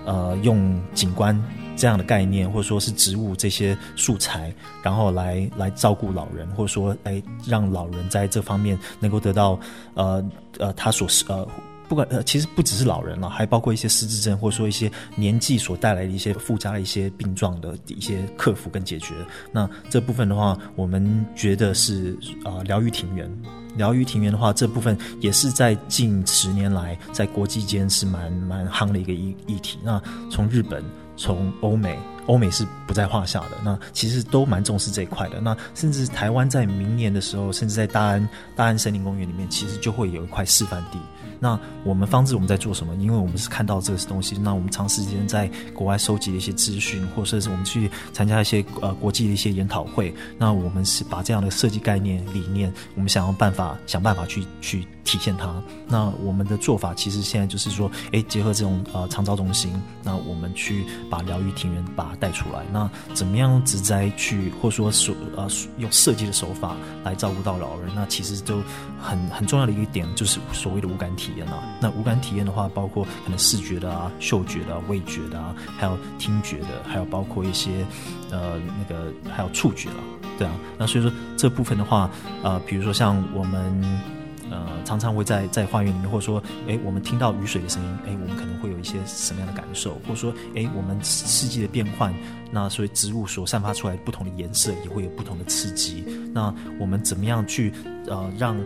[0.07, 1.37] 呃，用景观
[1.75, 9.59] 这样的概念，或者说是植物这些素材，然后来来照顾老人，或者说哎让老人在这方面能够得到
[9.95, 10.23] 呃
[10.59, 11.45] 呃他所呃
[11.89, 19.13] 不管呃其实不只是老人了，还包括一些失智症，或者说一些年纪所带来的一些附加的一些病状的一些克服跟解决。
[19.51, 23.29] 那这部分的话，我们觉得是啊疗愈庭园。
[23.77, 29.77] 疗愈庭园的话，这部分也是在近十年来在国际间是蛮蛮夯的一个议议题。
[29.83, 30.83] 那从日本、
[31.15, 33.57] 从欧美，欧美是不在话下的。
[33.63, 35.41] 那其实都蛮重视这一块的。
[35.41, 40.99] 那甚至台湾在明年的时候，甚至在大安大安森林公园里面，其实就会有一块示范地。
[41.39, 42.95] 那我们方志我们在做什么？
[42.95, 55.61] 因为我们是看到这个东西，那我们长时间在国外收集的一些资讯，或者是我们去参加一些呃国际的一些研讨会，那我们是把这样的设计概念理念，我们想要办法想办法去去体现它。
[55.87, 62.65] 那我们的做法其实现在就是说，哎，结合这种呃长照中心，那我们去把疗愈庭园把带出来。
[62.71, 67.91] 那怎么样植栽去，或者说手呃用设计的手法来照顾到老人？
[67.95, 68.61] 那其实都
[68.99, 71.27] 很很重要的一个点，就是所谓的无感体。
[71.37, 77.85] 验啊，那五感体验的话，包括可能视觉的啊、嗅觉的、味觉的啊，还有听觉的，还有包括一些
[78.31, 79.97] 呃那个还有触觉了，
[80.37, 80.53] 对啊。
[80.79, 82.09] 那所以说这部分的话，
[82.41, 84.01] 呃，比如说像我们
[84.49, 92.13] 呃常常会在在花园里面，或者说哎我们听到雨水的声音，哎我们可能会有一些什么样的感受，或者说哎我们四季的变换，
[92.51, 96.03] 那所以植物所散发出来不同的颜色也会有不同的刺激。
[96.33, 97.71] 那我们怎么样去
[98.07, 98.57] 呃让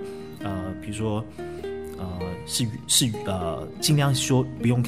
[0.43, 1.23] 呃比如说。
[1.97, 4.83] 呃，是是呃，尽量说不用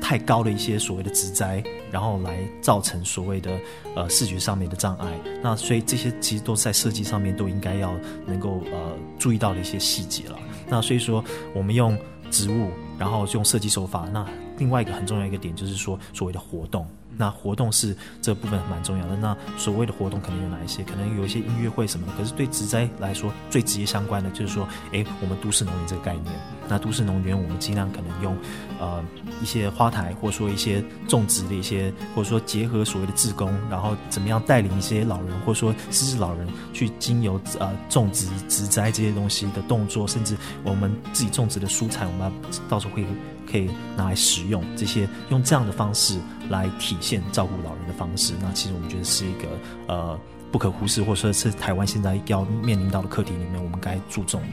[0.00, 3.58] 太高的一些所谓的植栽，然后来造成所谓的
[3.94, 5.06] 呃视觉上面的障碍。
[5.42, 7.94] 那所以这些其实都在设计上面都应该要
[8.26, 10.38] 能够呃注意到的一些细节了。
[10.68, 11.96] 那所以说我们用
[12.30, 14.08] 植物，然后用设计手法。
[14.12, 16.86] 那另外一个很重要一个点就是说所谓的活动。
[17.18, 19.16] 那活动是这部分蛮重要的。
[19.16, 20.82] 那所谓的活动可能有哪一些？
[20.84, 22.12] 可能有一些音乐会什么的。
[22.16, 26.26] 可是对植栽来说，最直接相关的就是说，诶，我们都市农园这个概念。
[26.68, 28.36] 那都市农园，我们尽量可能用
[28.78, 29.02] 呃
[29.42, 42.30] 一些花台，或者说一些种植的一些，或者说结合所谓的志工，然后怎么样带领一些老人，或者说失智老人去经由呃种植植栽这些东西的动作，甚至我们自己种植的蔬菜，我们
[42.68, 43.04] 到时候会。
[43.50, 46.18] 可以拿来食用，这些用这样的方式
[46.50, 49.48] 来体现照顾老人的方式，那其实我们觉得是一个
[49.86, 50.20] 呃
[50.52, 54.46] 不可忽视，或者说是台湾现在要面临到的课题里面，我们该注重的。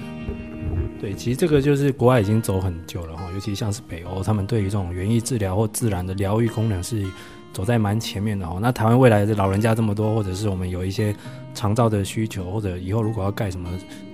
[1.02, 7.06] 对，其实这个就是国外已经走很久了哈，尤其像是北欧，他们对于这种园艺治疗或自然的疗愈功能是
[7.52, 8.58] 走在蛮前面的哈。
[8.62, 11.14] 那台湾未来的老人家这么多，或者是我们有一些
[11.54, 13.70] 长照的需求，或者以后如果要盖什么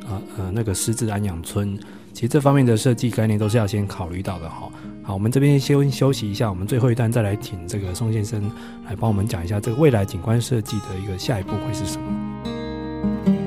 [0.10, 1.80] 呃呃那个失智安养村。
[2.13, 4.69] 其实这方面的设计概念都是要先考虑到的哈。
[5.04, 8.52] 好，我们这边先休息一下，我们最后一段再来请这个宋先生
[8.86, 13.40] 来帮我们讲一下这个未来景观设计的一个下一步会是什么。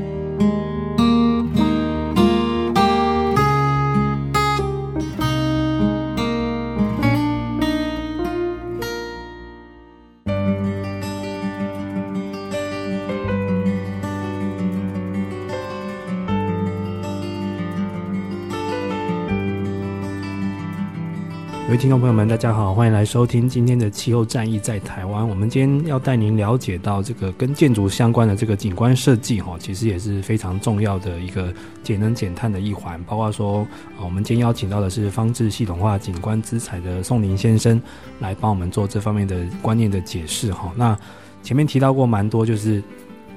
[21.85, 25.29] 听众朋友们，大家好，欢迎来收听今天的气候战役在台湾。
[25.29, 32.99] 我们今天要带您了解到这个跟建筑相关的这个景观设计，哈，其实也是非常重要的一个节能减碳的一环。
[33.05, 33.59] 包括说，
[33.99, 37.79] 啊，我们今天邀请到的是方志系统化景观资材的宋林先生，
[38.19, 40.73] 来帮我们做这方面的观念的解释，哈。
[40.75, 40.99] 那
[41.43, 42.83] 前面提到过蛮多，就是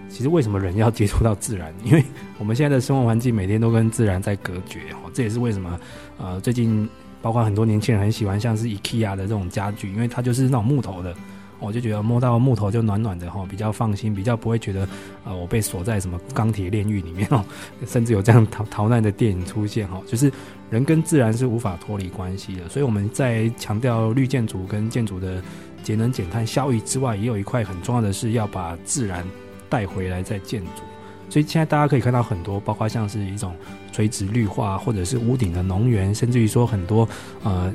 [0.07, 1.73] 其实为什么人要接触到自然？
[1.83, 2.01] 因为
[2.39, 5.77] 我们现在的生活环境每天都跟自然在隔绝，哈，这也是为什么，
[6.17, 6.88] 呃，最近。
[7.27, 11.13] 包括很多年轻人很喜欢像是 IKEA 的这种家具，因为它就是那种木头的，
[11.59, 14.87] 我就觉得摸到木头就暖暖的哈，比较放心，比较不会觉得
[15.25, 17.43] 呃我被锁在什么钢铁炼狱里面哦，
[17.85, 20.31] 甚至有这样逃逃难的电影出现哈，就是
[20.69, 25.43] 人跟自然是无法脱离关系的，所以我们在强调绿建筑跟建筑的
[25.83, 29.25] 节能减碳效益之外，也有一块很重要的是要把自然
[29.67, 30.81] 带回来再建筑。
[31.29, 33.53] 所以现在大家可以看到很多，包括像是一种
[33.91, 37.07] 垂直绿化，或者是屋顶的农园，甚至于说很多
[37.43, 37.73] 呃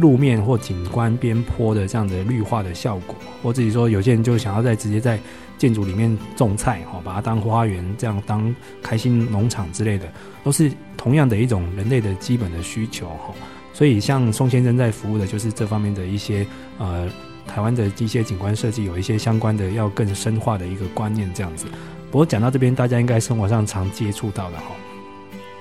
[0.00, 5.18] 路面或景观边坡的这样的绿化的效果，或者说有些人就想要在直接在
[5.58, 10.06] 建筑里面种菜，哈，把它当花园，这样当开心农场之类的，
[10.42, 13.34] 都是同样的一种人类的基本的需求，哈。
[13.72, 16.46] 所以像宋先生在服务的就是这方面的一些
[16.78, 17.10] 呃
[17.44, 21.66] 台湾的一些景观设计，有一些相关的要更深化的一个观念，这样子。
[22.14, 24.66] 不过讲到这边，大家应该生活上常接触到的哈，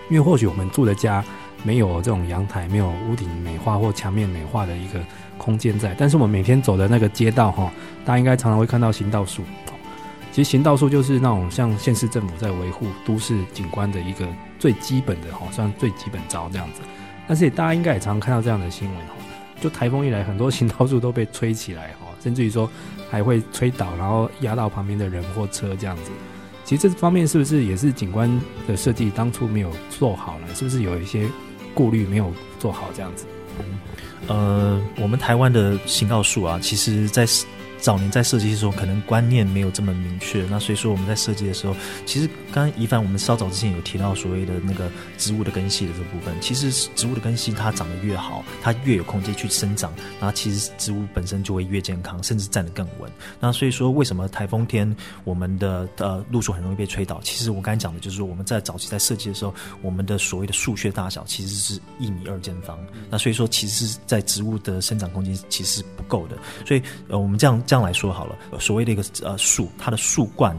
[0.08, 1.26] 因为或许我们住的家
[1.63, 5.00] 没有这种阳台，没有屋顶美化或墙面美化的一个
[5.39, 7.74] 空间在，但是我们每天走的那个街道哈，
[8.06, 9.42] 大家应该常常会看到行道树。
[10.32, 14.28] 其实行道树就是那种像县市政府在维护都市景观的一个
[14.60, 16.82] 最基本的哈，算最基本招这样子。
[17.28, 19.16] 但是大家应该也常常看到这样的新闻哈，
[19.60, 22.70] 就台风一来，很多行道树都被吹起来哈，甚至于说
[23.10, 26.12] 还会吹倒，然后压到旁边的人或车这样子。
[26.63, 28.30] 其实这方面是不是也是景观
[28.67, 30.47] 的设计当初没有做好呢？
[30.56, 31.28] 是不是有一些
[31.73, 33.26] 顾虑没有做好这样子？
[34.28, 37.26] 呃，我们台湾的行道树啊，其实在。
[37.84, 53.12] 早年在设计的时候，可能观念没有这么明确，那所以说我们在设计的时候，其实刚刚一凡我们稍早之前有提到所谓的那个植物的根系的这部分，其实植物的根系它长得越好，它越有空间去生长，那其实植物本身就会越健康，甚至站得更稳。
[53.38, 57.19] 那所以说，为什么台风天我们的呃路树很容易被吹倒？
[57.22, 67.62] 其实我刚才讲的就是说，我们在早期在设计的时候，我们的所谓的树穴大小其实是一米二见方，那所以说其实是在植物的生长空间其实是不够的，所以呃我们这样。
[67.74, 70.56] 这样来说好了，所谓的一个呃树，它的树冠，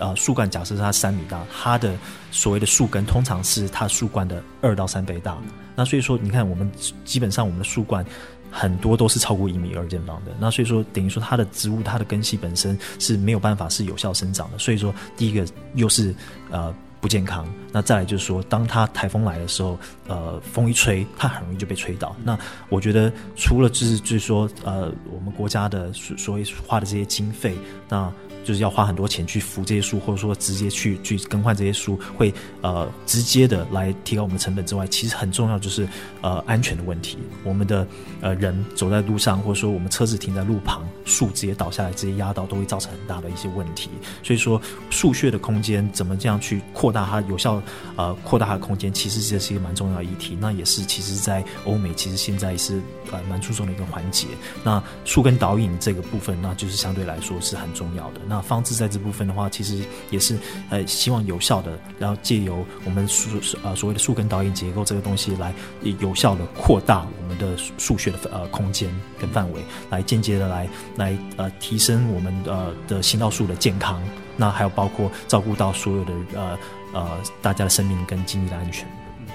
[0.00, 1.94] 呃树冠假设是它三米大，它的
[2.32, 5.38] 所谓的树根通常是它树冠的二到三倍大。
[5.76, 6.68] 那所以说，你看我们
[7.04, 8.04] 基本上我们的树冠
[8.50, 10.32] 很多都是超过一米二见方的。
[10.40, 14.58] 那所以说，等于说它的植物它的根系本身是没有办法是有效生长的。
[14.58, 16.12] 所以说，第一个又是
[16.50, 16.74] 呃。
[17.06, 17.46] 不健康。
[17.70, 22.16] 那再来就是说，当它台风来的时候，呃，风一吹，它很容易就被吹倒。
[22.24, 22.36] 那
[22.68, 27.56] 我觉得，除了就是就是说，呃，我们国家的所谓花的这些经费，
[27.88, 28.12] 那。
[28.46, 35.86] 就是要花很多钱去扶这些树，或者说直接去去更换这些树，会呃直接的来提高我们的成本之外，其实很重要就是
[36.22, 37.18] 呃安全的问题。
[37.42, 37.84] 我们的
[38.20, 43.90] 呃人走在路上，或者说我们车子停在路旁，树直接倒下来，直接压到，都会造成很大的一些问题。
[44.22, 47.60] 所以说树穴的空间怎么这样去扩大它有效
[47.96, 50.38] 呃扩大它的空间，其实这是一个蛮重要的议题。
[50.40, 52.80] 那也是其实在欧美其实现在是
[53.10, 54.28] 呃蛮注重的一个环节。
[54.62, 58.20] 那树根导引这个部分，那就是相对来说是很重要的。
[58.28, 59.78] 那那方智在这部分的话，其实
[60.10, 60.36] 也是
[60.68, 63.30] 呃希望有效的，然后借由我们树
[63.64, 65.54] 呃所谓的树根导引结构这个东西来
[66.00, 74.02] 有效的扩大我们的树穴的呃空间跟范围，来间接的来来呃提升我们呃的行道树的健康。
[74.36, 76.58] 那还有包括照顾到所有的呃
[76.92, 78.86] 呃大家的生命跟经济的安全。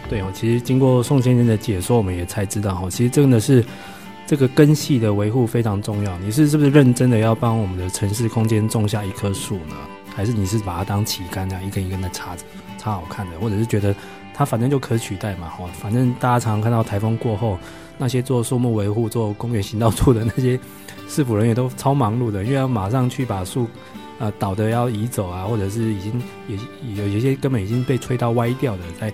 [0.07, 3.65] 对哦，其实经过宋先生的解说，我们也才知道哈，其实真的是。
[4.31, 6.17] 这个根系的维护非常重要。
[6.19, 9.75] 你是是不是认真的要帮我们的城市空间种下一棵树呢？
[10.15, 12.45] 还是你是把它当旗杆那样一根一根的插着，
[12.77, 13.37] 插好看的？
[13.41, 13.93] 或者是觉得
[14.33, 15.49] 它反正就可取代嘛？
[15.49, 17.59] 哈，反正大家常常看到台风过后，
[17.97, 20.57] 那些做树木维护、做公园行道树的那些
[21.09, 23.67] 市府人员都超忙碌的，因为要马上去把树
[24.17, 26.57] 呃倒的要移走啊，或者是已经也
[26.95, 29.11] 有有些根本已经被吹到歪掉的，在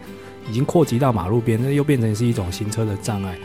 [0.48, 3.36] 已经扩及到马路边，那又变成是一种行车的障碍。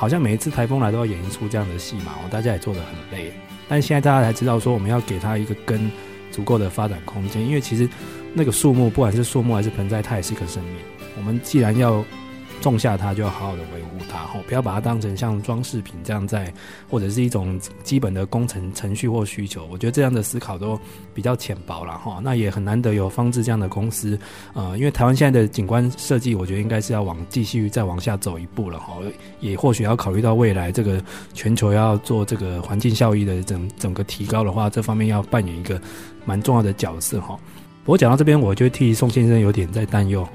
[0.00, 3.30] 好像每一次台风来都要演一出这样的戏嘛，大家也做得很累。
[3.68, 5.92] 但现在大家才知道说，我们要给它一个根
[6.32, 7.86] 足够的发展空间，因为其实
[8.32, 10.76] 那个树木，不管是树木还是盆栽，它也是一个生命。
[11.18, 12.02] 我们既然要
[12.60, 16.52] 种下它就要好好的维护它，吼，不要把它当成像装饰品这样在，
[16.88, 19.66] 或者是一种基本的工程程序或需求。
[19.70, 20.78] 我觉得这样的思考都
[21.14, 22.20] 比较浅薄了，哈。
[22.22, 24.18] 那也很难得有方志这样的公司，
[24.54, 28.94] 呃，因为台湾现在的景观设计，我觉得应该是要往继续再往下走一步了，哈。
[29.40, 31.02] 也或许要考虑到未来这个
[31.32, 35.80] 全球要做这个环境效益的整整个提高的话，这方面要扮演一个
[36.24, 37.38] 蛮重要的角色，哈。
[37.84, 40.28] 不过讲到这边，我就替宋先生有点在担忧。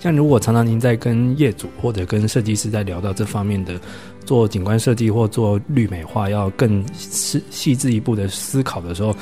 [0.00, 3.78] 像如果常常您在跟业主或者跟设计师在聊到这方面的
[4.24, 9.12] 做景观设计或做绿美化，要更细细致一步的思考的时候，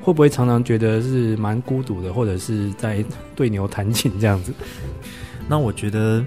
[0.00, 3.04] 会不会常常觉得是蛮孤独的，或者是在
[3.34, 4.54] 对牛弹琴这样子？
[5.46, 6.24] 那我觉得。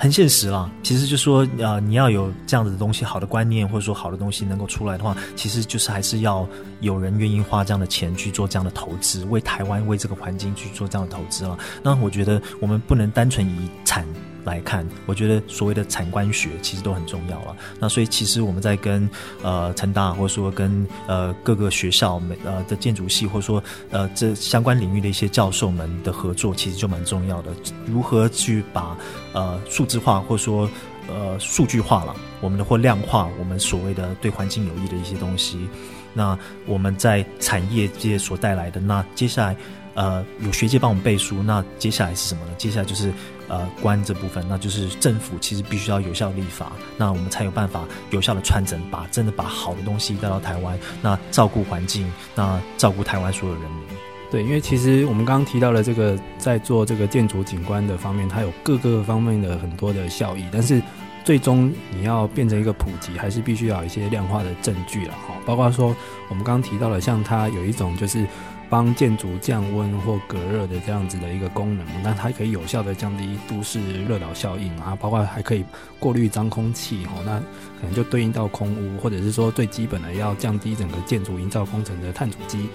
[0.00, 6.48] 很现实啦，其实就说，啊，你要有这样子的东西，好的观念或者说好的东西能够出来的话，其实就是还是要
[6.80, 11.58] 有人愿意花这样的钱去做这样的投资，为台湾为这个环境去做这样的投资了。
[11.82, 14.06] 那我觉得我们不能单纯以产。
[14.44, 17.56] 来看，我觉得所谓的产官学其实都很重要了。
[17.78, 19.08] 那所以其实我们在跟
[19.42, 27.50] 呃成大或者说跟呃各个学校呃的建筑系或者说呃这相关领域的一些教授们的合作，其实就蛮重要的。
[27.86, 28.96] 如何去把
[29.32, 30.68] 呃数字化或者说
[31.08, 35.68] 呃数据化了，我们的或量化我们所谓的对环境有益的一些东西。
[36.12, 36.36] 那
[36.66, 39.56] 我们在产业界所带来的，那接下来
[39.94, 42.52] 呃有学界帮我们背书，那接下来是什么呢？
[42.56, 43.12] 接下来就是。
[43.50, 53.82] 呃，官这部分，那就是政府其实必须要有效立法，那我们才有办法有效的传承，把真的把好的东西带到台湾，那照顾环境，那照顾台湾所有人民。
[54.30, 60.80] 对，因为其实我们刚刚提到了这个，在做这个建筑景观的方面，它有各个方面的很多的效益，但是
[61.24, 65.34] 最终你要变成一个普及，还是必须要有一些量化的证据了哈。
[65.44, 65.88] 包括说
[66.28, 68.24] 我们刚刚提到了，像它有一种就是。
[68.70, 75.64] 帮建筑降温或隔热的这样子的一个功能，那它可以有效的降低都市热岛效应啊，包括还可以
[75.98, 77.40] 过滤脏空气哦，那
[77.80, 82.68] 可能就对应到空污，或者是说最基本的要降低整个建筑营造工程的碳足迹。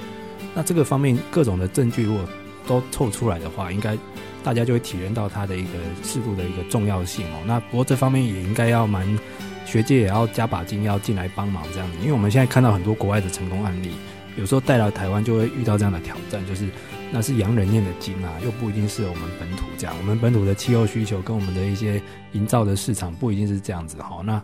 [0.54, 2.24] 那这个方面各种的证据如果
[2.68, 3.98] 都凑出来的话，应该
[4.43, 7.39] 大家就会体验到它的一个适度的一个重要性哦。
[7.46, 9.08] 那不过这方面也应该要蛮
[9.66, 13.91] 学界也要加把劲，要进来帮忙这样子，因为我们现在看到很多国外的成功案例。
[14.38, 16.67] 有时候带到台湾就会遇到这样的挑战，就是
[17.11, 19.95] 那是洋人念的经啊，又不一定是我们本土这样。
[19.97, 22.01] 我们本土的气候需求跟我们的一些
[22.33, 24.21] 营造的市场不一定是这样子哈。
[24.25, 24.41] 那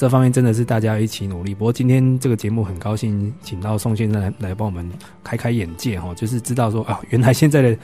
[0.00, 1.54] 这方面真的是大家一起努力。
[1.54, 4.90] 不过今天这个节目很高兴请到宋先生来帮我们
[5.22, 7.76] 开开眼界哈，就是知道说啊，原来现在的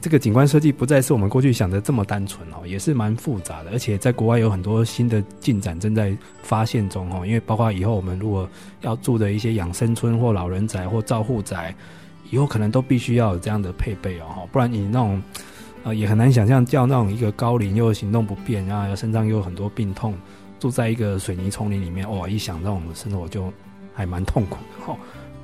[0.00, 3.70] 这个景观设计不再是我们过去想的这么单纯哦，也是蛮复杂的。
[3.70, 6.12] 而且在国外有很多新的进展正在
[6.42, 8.48] 发现中哦，因为包括以后我们如果
[8.80, 11.72] 要住的一些养生村或老人宅或照护宅，
[12.32, 15.22] 以后可能都必须要有这样的配备哦，不然你那种
[15.84, 20.12] 呃也很难想象叫那种一个高龄又行动不便，然后身上又有很多病痛。
[20.60, 22.28] 住在一个水泥丛林里面，哇！
[22.28, 23.50] 一想这种生活就
[23.94, 24.96] 还蛮痛苦的哈。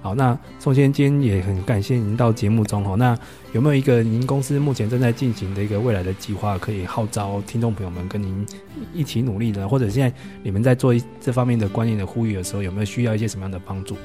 [0.02, 2.94] 好，那宋先生今天也很感谢您到节目中哈。
[2.94, 3.18] 那
[3.52, 8.46] 有没有一个您公司目前正在进行的一个未来的计划，可以号召听众朋友们跟您
[8.92, 9.66] 一起努力呢？
[9.66, 13.96] 或者现在你们在做这方面的观念的呼吁的时候，有没有需要一些什么样的帮助？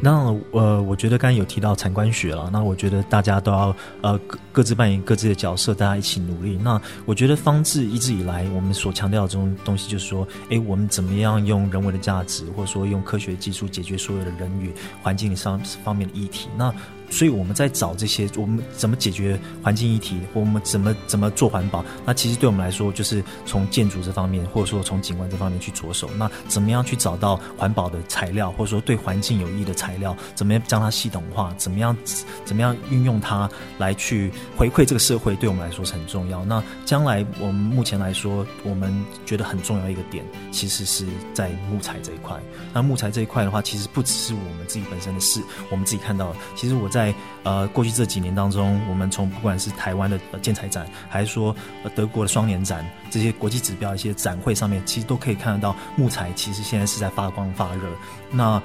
[0.00, 6.58] 那呃，我觉得刚刚有提到产官学了，那我觉得大家都要呃各各自扮演各自的角色，大家一起努力。
[6.62, 14.72] 那我觉得方志一直以来我们所强调的这种东西，就是说，哎，我们怎么样用人文的价值，或者说用科学技术解决所有的人与
[15.02, 16.48] 环境上方面的议题。
[16.56, 16.72] 那
[17.10, 21.84] 所以我们在找这些，我们怎么解决环境议题，我们怎么怎么做环保？
[22.06, 26.08] 那其实对我们来说，就是从建筑这方面，或者说从景观这方面去着手。
[26.16, 30.16] 那怎么样去找到环保的材料，或者说对环境有益的材料？
[30.36, 31.52] 怎么样将它系统化？
[31.58, 31.96] 怎么样
[32.44, 35.34] 怎么样运用它来去回馈这个社会？
[35.34, 36.44] 对我们来说是很重要。
[36.44, 41.04] 那将来我们目前来说，我们觉得很重要一个点，其实是
[41.34, 42.38] 在木材这一块。
[42.72, 45.40] 那木材这一块的话，其实不只是我们自己本身的事，
[45.72, 46.99] 我们自己看到，其实我在。
[47.00, 51.56] 在呃过去这几年当中，我们从不管是台湾的建材展，还是说
[51.94, 57.88] 德国的双年展这些国际指标一些展会上面，其实都可以看得到木材其实现在是在发光发热。
[58.30, 58.62] 那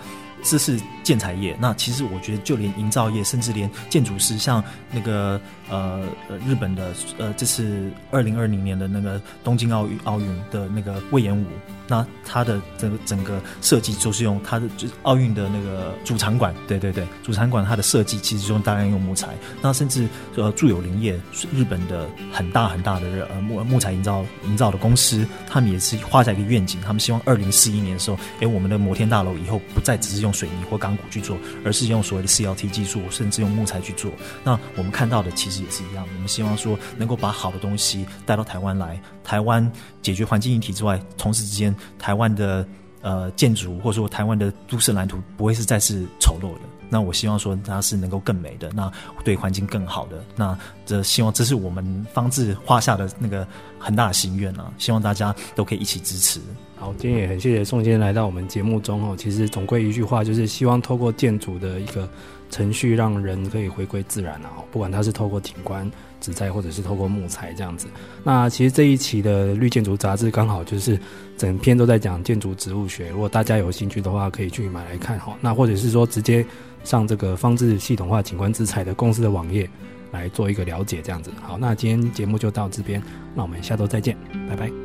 [0.48, 11.46] 这是建材业，那其实我觉得就连营造业，甚至连建筑师，像那个呃呃日本的呃这次二零二零年的那个东京奥运奥运的那个魏延武。
[11.88, 19.36] 那他的整个整个设计就是用他的就奥运的那个主场馆，对对对，主场馆它的设计其实就用大量用木材。
[19.62, 21.20] 那甚至呃住友林业
[21.54, 34.12] 日本的很大很大的呃木木材营造营造的公司，他们也是画下一个愿景，他们希望二零四一年的时候，哎，我们的摩天大楼以后不再只是用水泥或钢骨去做，而是用所谓的 CLT 技术，甚至用木材去做。
[34.44, 39.72] 那我们看到的其实也是一样，我们希望说能够把好的东西带到台湾来，台湾
[40.02, 42.68] 解决环境议题之外，同时之间台湾的
[43.02, 46.62] 呃建筑或者说台湾的都市蓝图不会是再次丑陋的。
[46.88, 48.92] 那我希望说它是能够更美的，那
[49.24, 50.24] 对环境更好的。
[50.36, 50.56] 那
[50.86, 53.46] 这希望这是我们方志画下的那个
[53.80, 54.72] 很大的心愿啊！
[54.78, 56.40] 希望大家都可以一起支持。
[56.86, 59.16] 好，今天也很谢谢宋先生来到我们节目中哦。
[59.18, 62.08] 其实总归一句话，就是希望透过建筑的一个
[62.52, 64.52] 程序，让人可以回归自然啊。
[64.72, 67.88] 不管它是透过景观、植栽，或者是透过木材这样子。
[68.24, 71.00] 那其实这一期的《绿建筑》杂志刚好就是
[71.40, 73.10] 整篇都在讲建筑植物学。
[73.10, 75.36] 如果大家有兴趣的话，可以去买来看哈。
[75.42, 76.46] 那或者是说直接
[76.84, 79.68] 上这个方志系统化景观资材的公司的网页
[80.12, 81.32] 来做一个了解，这样子。
[81.42, 83.02] 好，那今天节目就到这边，
[83.34, 84.16] 那我们下周再见，
[84.48, 84.85] 拜拜。